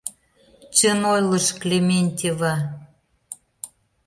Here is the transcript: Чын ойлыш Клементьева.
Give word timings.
Чын 0.75 0.99
ойлыш 1.13 1.47
Клементьева. 1.61 2.53